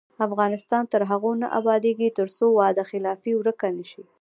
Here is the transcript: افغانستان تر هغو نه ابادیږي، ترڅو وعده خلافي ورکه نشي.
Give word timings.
افغانستان 0.27 0.83
تر 0.93 1.01
هغو 1.11 1.31
نه 1.41 1.47
ابادیږي، 1.59 2.09
ترڅو 2.19 2.45
وعده 2.57 2.83
خلافي 2.91 3.31
ورکه 3.35 3.67
نشي. 3.77 4.03